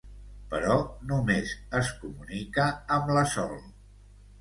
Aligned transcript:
Però 0.53 0.77
només 1.11 1.53
es 1.81 1.93
comunica 2.01 2.69
amb 2.99 3.17
la 3.19 3.31
Sol. 3.39 3.59